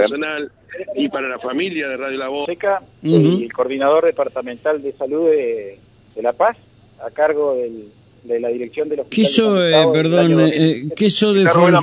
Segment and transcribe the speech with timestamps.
[0.00, 0.52] personal
[0.94, 2.46] y para la familia de Radio La Voz.
[2.46, 5.78] Seca y el coordinador departamental de salud de,
[6.14, 6.56] de La Paz,
[7.04, 7.84] a cargo del,
[8.24, 11.74] de la dirección de los ¿Qué hizo, eh, perdón, eh, ¿qué hizo de, Fon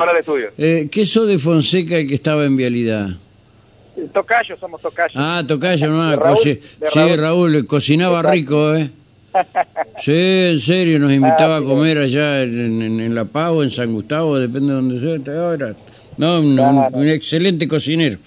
[0.58, 3.10] eh, ¿qué hizo de Fonseca el que estaba en vialidad?
[4.14, 5.14] Tocayo, somos Tocayo.
[5.16, 6.60] Ah, Tocayo, no, Raúl, sí,
[7.16, 8.92] Raúl, cocinaba rico, ¿eh?
[10.00, 13.92] Sí, en serio, nos invitaba ah, a comer allá en, La Paz o en San
[13.94, 15.76] Gustavo, depende de donde sea ahora.
[16.18, 18.18] No, un, excelente cocinero.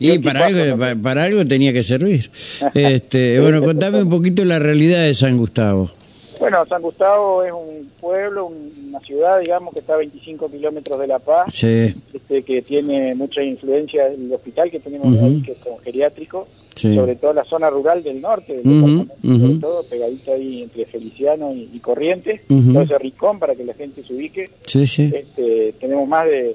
[0.00, 2.30] Y para algo, para, algo tenía que servir.
[2.74, 5.90] Este, bueno, contame un poquito la realidad de San Gustavo.
[6.38, 11.06] Bueno, San Gustavo es un pueblo, una ciudad, digamos, que está a 25 kilómetros de
[11.06, 11.94] La Paz, sí.
[12.12, 17.16] este, que tiene mucha influencia el hospital que tenemos ahí, que es como geriátrico, sobre
[17.16, 22.82] todo la zona rural del norte, sobre todo pegadito ahí entre Feliciano y, Corrientes, todo
[22.82, 24.50] ese ricón para que la gente se ubique.
[24.66, 25.10] Sí, sí.
[25.12, 26.54] Este, tenemos más de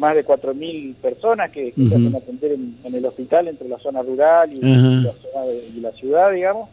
[0.00, 4.52] más de 4.000 personas que, se hacen atender en, el hospital entre la zona rural
[4.52, 5.46] y, la, zona
[5.76, 6.68] y la ciudad, digamos.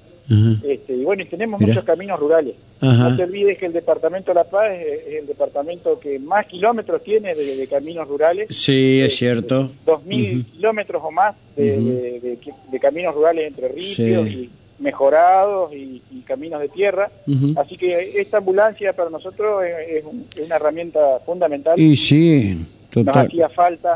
[0.63, 2.55] Este, y bueno, y tenemos muchos caminos rurales.
[2.81, 7.03] No te olvides que el departamento de La Paz es, el departamento que más kilómetros
[7.03, 8.49] tiene de, caminos rurales.
[8.49, 9.71] Sí, es cierto.
[9.85, 12.37] 2.000 kilómetros o más de,
[12.81, 14.49] caminos rurales entre ríos y
[14.79, 17.09] mejorados y, caminos de tierra.
[17.55, 20.03] Así que esta ambulancia para nosotros es,
[20.43, 21.79] una herramienta fundamental.
[21.79, 22.57] Y sí.
[23.03, 23.93] Nos hacía falta,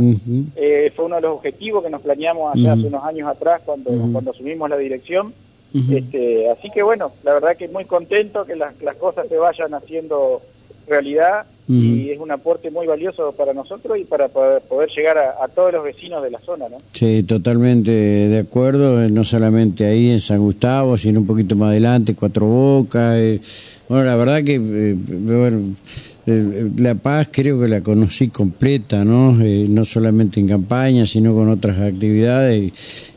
[0.55, 4.31] eh, fue uno de los objetivos que nos planeamos hace unos años atrás cuando, cuando
[4.31, 5.33] asumimos la dirección.
[5.73, 10.41] Este, así que bueno, la verdad que muy contento que las, cosas se vayan haciendo
[10.87, 15.71] realidad y es un aporte muy valioso para nosotros y para poder, llegar a, todos
[15.71, 16.77] los vecinos de la zona, ¿no?
[16.91, 22.13] Sí, totalmente de acuerdo, no solamente ahí en San Gustavo, sino un poquito más adelante,
[22.13, 23.15] Cuatro Bocas.
[23.15, 23.39] Eh,
[23.87, 25.75] bueno, la verdad que, eh, bueno,
[26.20, 29.33] eh, La Paz creo que la conocí completa, ¿no?
[29.33, 32.71] no solamente en campaña, sino con otras actividades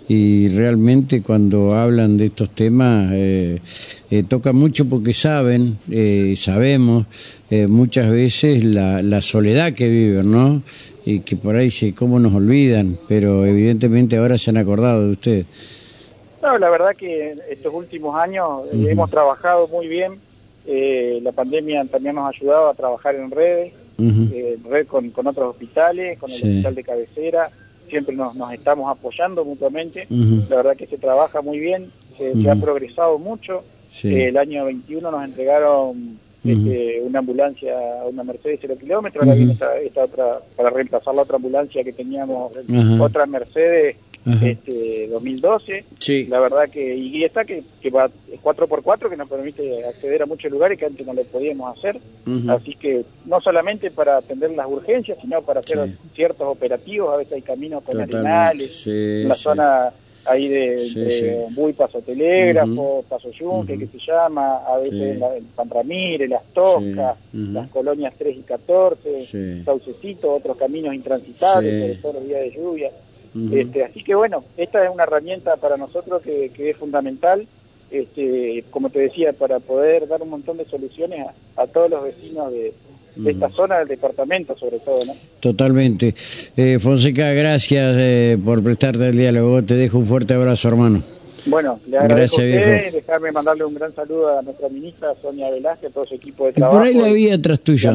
[0.08, 3.60] y realmente cuando hablan de estos temas eh,
[4.10, 7.06] eh, toca mucho porque saben, eh, sabemos
[7.50, 10.62] eh, muchas veces la, la soledad que viven, ¿no?
[11.06, 15.12] Y que por ahí se, cómo nos olvidan, pero evidentemente ahora se han acordado de
[15.12, 15.46] ustedes.
[16.42, 20.12] No, la verdad que estos últimos años hemos trabajado muy bien,
[20.66, 25.50] la pandemia también nos ha ayudado a trabajar en redes, en red con, con, otros
[25.50, 27.50] hospitales, con el hospital de cabecera,
[27.88, 30.06] siempre nos, nos estamos apoyando mutuamente.
[30.48, 33.62] La verdad que se trabaja muy bien, se, ha progresado mucho.
[34.02, 37.74] el año 21 nos entregaron este, una ambulancia,
[38.06, 42.52] una Mercedes 0 kilómetros, ahora viene esta, otra, para reemplazar la otra ambulancia que teníamos,
[43.00, 45.84] otra Mercedes este 2012.
[46.28, 48.10] La verdad que, y está que, que va
[48.42, 51.98] 4x4 que nos permite acceder a muchos lugares que antes no lo podíamos hacer.
[52.48, 57.12] Así que no solamente para atender las urgencias, sino para hacer ciertos operativos.
[57.12, 59.92] A veces hay caminos con arenales, en la zona
[60.26, 65.20] ahí de, Buy Paso Telégrafo, Paso Yunque, que se llama, a veces en,
[65.54, 72.12] San Ramírez, Las Toscas, las colonias 3 y 14, Saucecito, otros caminos intransitables, sobre todo
[72.14, 72.90] los días de lluvia
[73.52, 77.46] este, así que bueno, esta es una herramienta para nosotros que, es fundamental,
[77.90, 82.52] este, como te decía, para poder dar un montón de soluciones a, todos los vecinos
[82.52, 82.72] de,
[83.26, 85.04] esta zona del departamento sobre todo.
[85.04, 85.14] ¿no?
[85.40, 86.14] Totalmente.
[86.56, 89.62] Eh, Fonseca, gracias eh, por prestarte el diálogo.
[89.62, 91.02] Te dejo un fuerte abrazo, hermano.
[91.46, 95.90] Bueno, le agradezco a usted, dejarme mandarle un gran saludo a nuestra ministra Sonia Velázquez,
[95.90, 96.78] a todo su equipo de trabajo.
[96.78, 97.92] Por ahí la vi atrás tuya.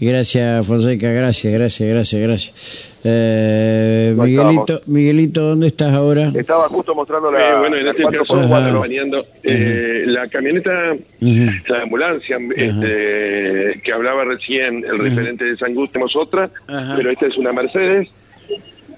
[0.00, 2.90] Gracias, Fonseca, gracias, gracias, gracias, gracias.
[3.02, 6.30] Eh, Miguelito, Miguelito, ¿dónde estás ahora?
[6.34, 7.38] Estaba justo mostrando la.
[7.40, 14.98] Eh, bueno, en este caso, eh, la camioneta, la ambulancia este, que hablaba recién, el
[14.98, 18.08] referente de San Gustavo, otra, pero esta es una Mercedes,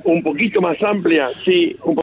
[0.04, 1.94] un poquito más amplia, sí, un